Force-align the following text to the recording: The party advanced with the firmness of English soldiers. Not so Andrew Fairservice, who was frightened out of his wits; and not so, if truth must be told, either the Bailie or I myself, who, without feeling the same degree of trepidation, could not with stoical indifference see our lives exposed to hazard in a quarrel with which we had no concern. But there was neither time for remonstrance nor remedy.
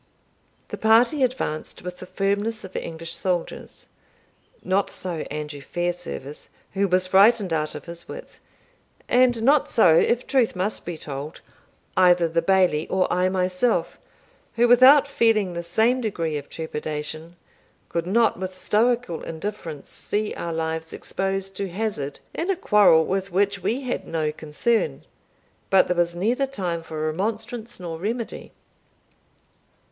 The 0.69 0.77
party 0.79 1.21
advanced 1.21 1.83
with 1.83 1.99
the 1.99 2.07
firmness 2.07 2.63
of 2.63 2.75
English 2.75 3.13
soldiers. 3.13 3.87
Not 4.63 4.89
so 4.89 5.17
Andrew 5.29 5.61
Fairservice, 5.61 6.49
who 6.71 6.87
was 6.87 7.05
frightened 7.05 7.53
out 7.53 7.75
of 7.75 7.85
his 7.85 8.07
wits; 8.07 8.39
and 9.07 9.43
not 9.43 9.69
so, 9.69 9.93
if 9.97 10.25
truth 10.25 10.55
must 10.55 10.87
be 10.87 10.97
told, 10.97 11.41
either 11.95 12.27
the 12.27 12.41
Bailie 12.41 12.87
or 12.87 13.05
I 13.13 13.29
myself, 13.29 13.99
who, 14.55 14.67
without 14.67 15.07
feeling 15.07 15.53
the 15.53 15.61
same 15.61 16.01
degree 16.01 16.35
of 16.35 16.49
trepidation, 16.49 17.35
could 17.87 18.07
not 18.07 18.39
with 18.39 18.57
stoical 18.57 19.21
indifference 19.21 19.87
see 19.89 20.33
our 20.33 20.51
lives 20.51 20.93
exposed 20.93 21.55
to 21.57 21.69
hazard 21.69 22.19
in 22.33 22.49
a 22.49 22.55
quarrel 22.55 23.05
with 23.05 23.31
which 23.31 23.59
we 23.61 23.81
had 23.81 24.07
no 24.07 24.31
concern. 24.31 25.03
But 25.69 25.85
there 25.85 25.95
was 25.95 26.15
neither 26.15 26.47
time 26.47 26.81
for 26.81 27.05
remonstrance 27.05 27.79
nor 27.79 27.99
remedy. 27.99 28.51